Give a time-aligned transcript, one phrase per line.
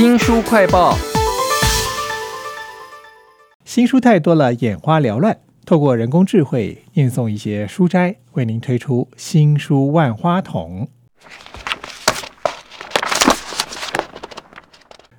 [0.00, 0.96] 新书快报，
[3.66, 5.38] 新书太多了，眼花缭乱。
[5.66, 10.88] 透过人工智慧念诵一些书斋，为您推出新书万花筒。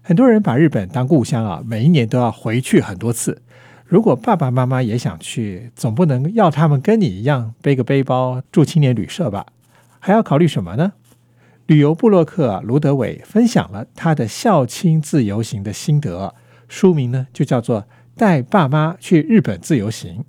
[0.02, 3.44] 很多人把日本当故乡啊，每一年都要回去很多次。
[3.86, 9.46] 如果爸爸妈妈也想去，总不能要他们跟你一样背个背包住青年旅社吧？
[10.00, 10.94] 还要考虑什么呢？
[11.72, 16.36] 旅游部落客卢德伟分享了他的孝亲自由行的心得，
[16.68, 17.84] 书名呢就叫做
[18.18, 20.26] 《带爸妈去日本自由行》。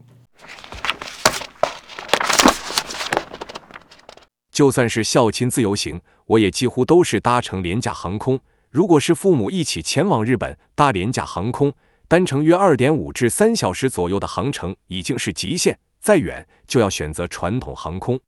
[4.52, 8.38] 就算是孝亲自由行，我也几乎都是搭乘廉价航空。
[8.70, 11.72] 如果是父母一起前往日本，搭廉价航空，
[12.06, 18.20] 单程约二点五至三小时左右的航程已经是极限，再远就要选择传统航空。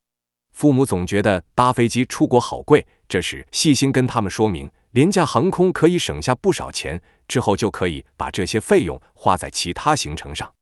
[0.53, 10.53] 父母总觉得搭飞机出国好贵，这时细心跟他们说明，廉价航空可以省下不少钱，之后就可以把这些费用花在其他行程上。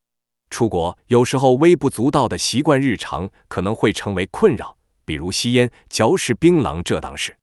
[0.50, 4.76] 出国有时候微不足道的习惯日常可能会成为困扰。
[5.04, 7.36] 比如吸烟、嚼食槟榔这档事，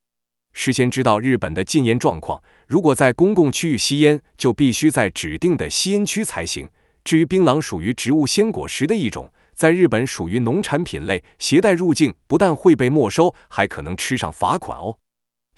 [0.53, 6.69] 事先知道日本的禁烟状况，如果在公共区域吸烟，就必须在指定的吸烟区才行。
[7.03, 14.97] 至于槟榔属于植物鲜果实的一种，在日本属于农产品类，携带入境不但会被没收，还可能吃上罚款哦。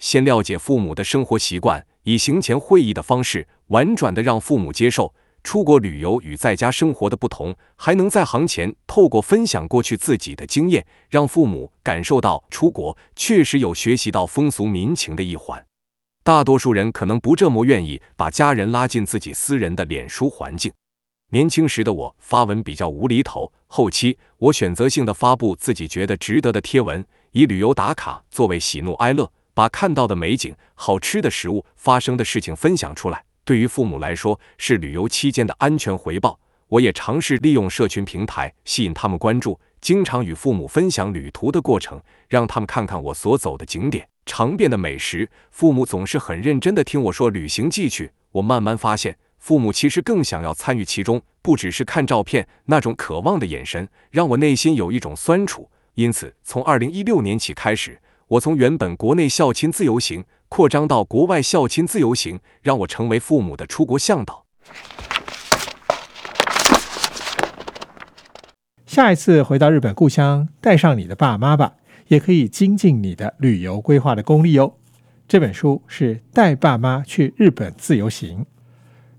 [0.00, 5.14] 先了解父母的生活习惯，以行前会议的方式，婉转的让父母接受。
[5.44, 15.64] 出国旅游与在家生活的不同，还能在行前透过分享过去自己的经验，让父母感受到出国确实有学习到风俗民情的一环。
[16.24, 20.72] 大多数人可能不这么愿意把家人拉进自己私人的脸书环境。
[21.30, 33.24] 年轻时的我发文比较无厘头，后期我选择性的发布自己觉得值得的贴文，以旅游打卡作为喜怒哀乐，把看到的美景、好吃的食物、发生的事情分享出来。
[33.46, 36.38] 对于父母来说，是旅游期间的安全回报。
[36.68, 45.26] 我也尝试利用社群平台吸引他们关注，经常与父母分享旅途的过程，让他们看看我所走的景点、尝遍的美食。
[45.50, 48.12] 父母总是很认真地听我说旅行记去。
[48.32, 55.68] 我慢慢发现，父母其实更想要参与其中，不只是看照片那种渴望的眼神，让我内心有一种酸楚。
[55.94, 60.24] 因此，从二零一六年起开始，我从原本国内孝亲自由行。
[60.48, 64.46] 扩张到国外孝亲自由行，让我成为父母的出国向导。
[68.86, 71.72] 下一次回到日本故乡，带上你的爸妈吧，
[72.06, 74.74] 也可以精进你的旅游规划的功力哦。
[75.26, 78.46] 这本书是带爸妈去日本自由行，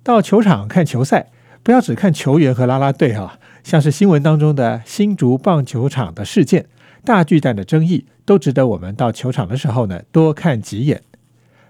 [0.04, 1.32] 到球场看球赛，
[1.64, 6.66] 不要只看球员和啦啦队哈，像是新闻当中的新竹棒球场的事件、
[7.06, 11.02] 大巨蛋的争议，都值得我们到球场的时候呢多看几眼。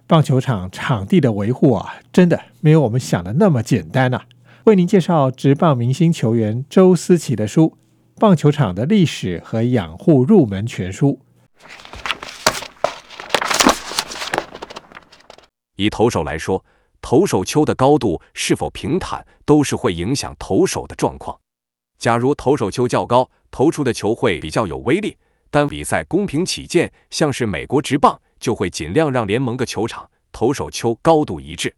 [0.08, 4.24] 棒球场场地的维护啊，真的没有我们想的那么简单呐。
[4.64, 7.78] 为您介绍职棒明星球员周思齐的书
[8.20, 11.20] 《棒球场的历史和养护入门全书》。
[15.76, 16.66] 以投手来说，
[17.04, 21.38] 投手丘的高度是否平坦，都是会影响投手的状况。
[22.00, 25.18] 假如投手丘较高，投出的球会比较有威力。
[25.52, 28.20] 但比赛公平起见，像是美国职棒。
[28.40, 31.74] 就会尽量让联盟的球场投手丘高度一致。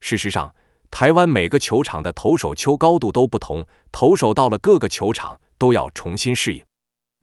[0.00, 0.52] 事实上，
[0.90, 6.64] 台湾每个球场的投手丘高度都不同，投手到了各个球场都要重新适应。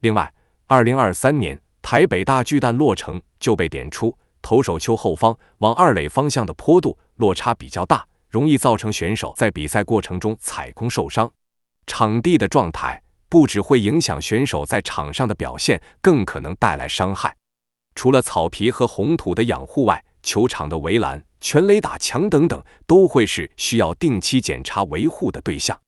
[0.00, 0.32] 另外，
[0.68, 4.16] 二零二三年台北大巨蛋落成就被点出，
[4.48, 11.30] 投手丘后方往二垒方向的坡度落差比较大，容易造成选手在比赛过程中踩空受伤。
[11.86, 17.36] 场地的状态不只会影响选手在场上的表现，更可能带来伤害。
[17.94, 25.78] 除了草皮和红土的养护外，球场的围栏、全垒打墙等等，都会是需要定期检查维护的对象。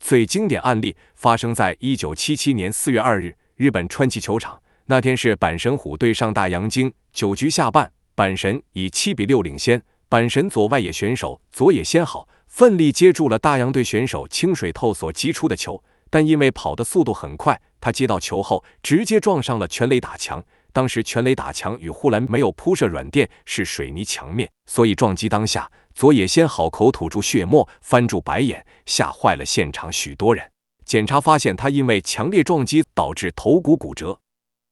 [0.00, 4.58] 最经典案例发生在一九七七年四月二日，日本川崎球场。
[4.86, 9.80] 那天是阪神虎对上大洋鲸，九局下半，阪神以七比六领先。
[10.10, 20.42] 阪神左外野选手佐野先好奋力接住了大洋队选手清水透所击出的球，但因为跑的速度很快，他接到球后直接撞上了全垒打墙。
[20.72, 30.44] 当时全垒打墙与护栏没有铺设软垫，是水泥墙面，所以撞击当下，佐野先好口吐出血沫，翻住白眼，吓坏了现场许多人。
[30.84, 34.18] 检查发现他因为强烈撞击导致头骨骨折，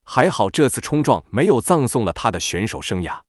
[0.03, 3.21] 还好这次冲撞没有葬送了他的选手生涯。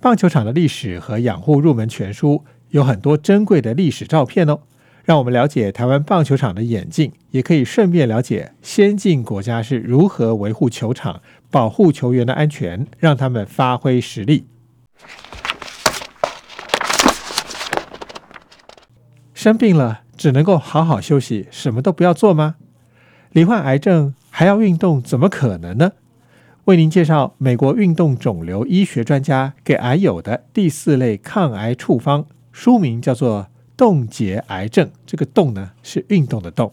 [0.00, 4.60] 棒球场的历史和养护入门全书有很多珍贵的历史照片哦。
[5.04, 11.20] 让我们了解台湾棒球场的演进，也可以顺便了解先进国家是如何维护球场、
[11.50, 14.46] 保护球员的安全，让他们发挥实力。
[19.34, 22.54] 生病了，只能够好好休息，什么都不要做吗？
[23.32, 25.92] 罹患癌症还要运动，怎么可能呢？
[26.64, 33.46] 为您介绍美国运动肿瘤医学专家给癌友的第四类抗癌处方，书名叫做。
[33.76, 36.72] 冻结癌症，这个“冻”呢是运动的“冻”。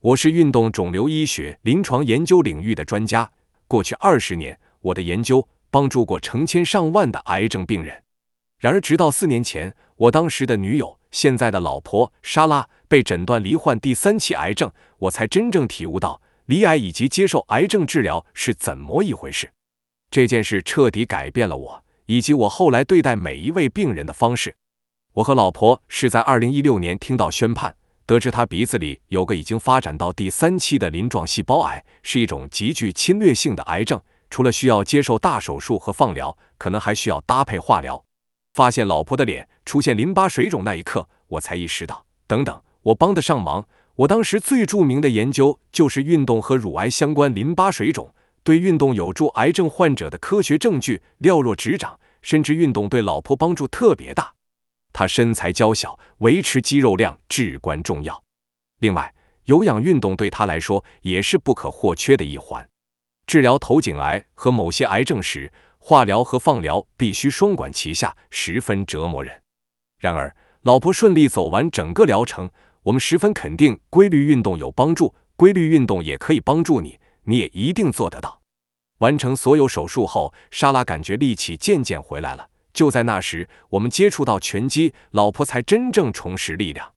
[0.00, 3.30] 我是运动肿瘤医学临床研究领域的专家。
[3.68, 8.02] 过去二十年，我的研究帮助过成千上万的癌症病人。
[8.58, 14.68] 然而，直到四年前，我当时的女友，现在的老婆莎拉被诊断罹患第三期癌症，
[14.98, 19.48] 我才真正体悟到罹癌以及接受癌症治疗是怎么一回事。
[20.10, 21.84] 这件事彻底改变了我。
[22.06, 24.54] 以及我后来对待每一位病人的方式。
[25.14, 27.74] 我和老婆是在二零一六年听到宣判，
[28.04, 38.04] 得知他鼻子里有个已经发展到第三期的鳞状细胞癌，是一种极具侵略性的癌症，除了需要接受大手术和放疗，可能还需要搭配化疗。
[38.54, 43.66] 发现老婆的脸出现淋巴水肿那一刻，我才意识到，等等，我帮得上忙。
[43.96, 48.14] 我当时最著名的研究就是运动和乳癌相关淋巴水肿。
[48.44, 54.32] 对运动有助癌症患者的科学证据了若指掌，甚至运动对老婆帮助特别大。
[54.92, 58.22] 她身材娇小，维持肌肉量至关重要。
[58.78, 59.12] 另外，
[59.46, 62.68] 有氧运动对她来说也是不可或缺的一环。
[63.26, 65.50] 治疗头颈癌和某些癌症时，
[65.86, 69.42] 化疗和放疗必须双管齐下，十分折磨人。
[69.98, 72.48] 然而，老婆顺利走完整个疗程，
[72.84, 76.98] 我们十分肯定规律运动有帮助，规律运动也可以帮助你。
[77.24, 78.40] 你也一定做得到。
[79.00, 82.48] 完成所有手术后，莎拉感觉力气渐渐回来了。
[82.72, 86.94] 就在那时，我们接触到拳击，老婆才真正重拾力量。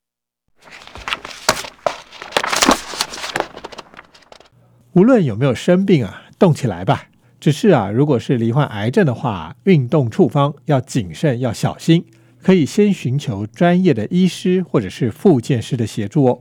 [4.92, 7.04] 无论有没有生病啊，动起来吧。
[7.40, 12.04] 只是啊，如果是罹患癌症的话，运动处方要谨慎，要小心，
[12.42, 16.40] 可以先寻求专业的医师或者是复健师的协助哦。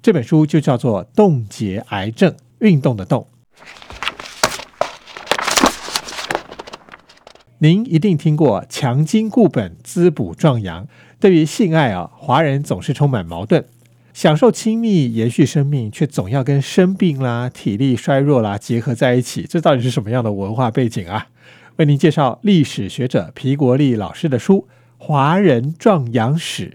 [0.00, 2.30] 这本书就叫做《冻结癌症》。
[2.60, 3.28] 运动的动，
[7.58, 10.88] 您一定听过“强筋固本，滋补壮阳”。
[11.20, 13.64] 对于性爱啊，华人总是充满矛盾，
[14.18, 19.46] 享受亲密、延续生命，却总要跟生病啦、体力衰弱啦结合在一起。
[19.48, 21.28] 这到底是什么样的文化背景啊？
[21.76, 24.66] 为您介绍历史学者皮国立老师的书
[25.04, 26.74] 《华人壮阳史》。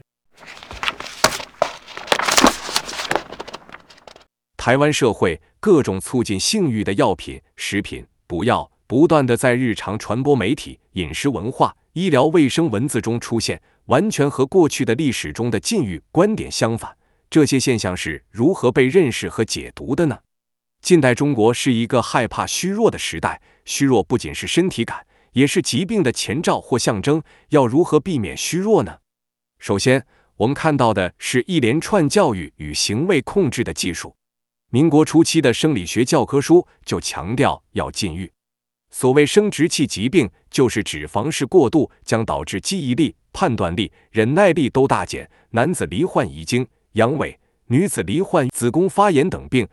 [4.56, 5.42] 台湾社会。
[5.60, 16.96] 各种促进性欲的药品、食品、补药，不断的在日常传播媒体、饮食文化、医疗卫生文字中出现，完全和过去的历史中的禁欲观点相反。
[17.34, 20.20] 这些现象是如何被认识和解读的呢？
[20.84, 27.24] 近代中国是一个害怕虚弱的时代，虚弱不仅是身体感，也是疾病的前兆或象征。
[27.50, 29.00] 要如何避免虚弱呢？
[29.58, 34.16] 首先，我们看到的是一连串教育与行为控制的技术。
[34.70, 38.32] 民国初期的生理学教科书就强调要禁欲。
[38.92, 45.28] 所谓生殖器疾病，就是脂肪式过度将导致记忆力、判断力、忍耐力都大减。
[45.50, 47.36] 男子罹患遗精、阳痿，
[47.68, 49.68] 女子罹患子宫发炎等病。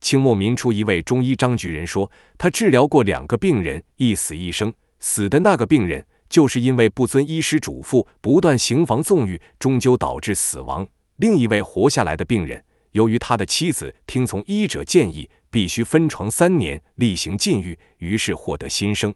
[0.00, 4.72] 清末民初，一位中医张举人说，他治疗过两个病人，一死一生。
[5.00, 10.86] 死的那个病人，就是因为不遵医师嘱咐，不断行房纵欲，终究导致死亡。
[11.16, 12.62] 另一位活下来的病人。
[12.92, 19.12] 由于他的妻子听从医者建议，必须分床三年，例行禁欲，于是获得新生。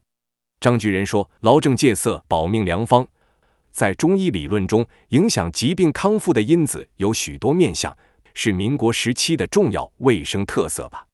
[0.60, 3.06] 张举人说：“劳政戒色，保命良方。”
[3.74, 7.94] 在中医理论中，影响疾病康复的因子有许多面相，
[8.32, 11.04] 是民国时期的重要卫生特色吧。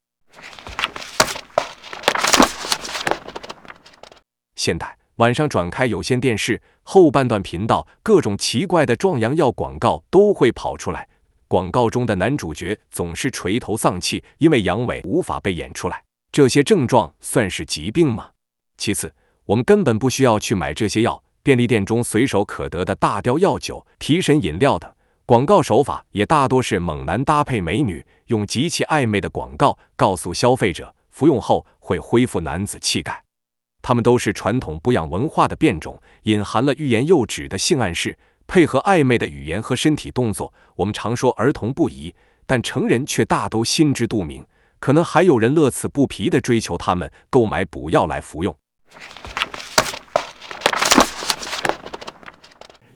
[4.56, 11.08] 现代晚上转开有线电视，后半段频道，各种奇怪的壮阳药广告都会跑出来。
[11.48, 16.04] 广告中的男主角总是垂头丧气，因为阳痿无法被演出来。
[16.30, 18.28] 这些症状算是疾病吗？
[18.76, 19.10] 其次，
[19.46, 24.90] 我们根本不需要去买这些药，便利店中随手可得的大雕药酒、提神饮料等
[25.26, 33.22] 广告手法也大多是猛男搭配美女，用极其暧昧的广告告诉消费者服用后会恢复男子气概。
[33.82, 38.18] 他们都是传统不养文化的变种，隐含了欲言又止的性暗示。
[38.46, 42.12] 配合暧昧的语言和身体动作，我们常说儿童不宜，
[42.46, 44.44] 但成人却大都心知肚明。
[44.80, 48.52] 可能还有人乐此不疲地追求他们，购买补药来服用。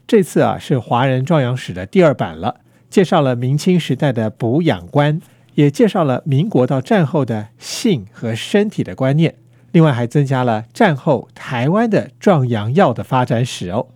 [0.07, 5.19] 这次啊是华人壮阳史的第二版了，介绍了明清时代的补养观，
[5.55, 9.35] 也介绍了民国到战后的性和身体的观念。
[9.71, 13.87] 另外还增加了战后台湾的壮阳药的发展史哦。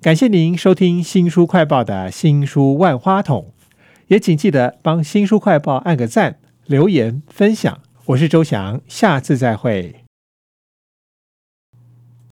[0.00, 3.52] 感谢您收听新书快报的新书万花筒，
[4.08, 7.78] 也请记得帮新书快报按个赞、留言、分享。
[8.06, 10.01] 我是周翔，下次再会。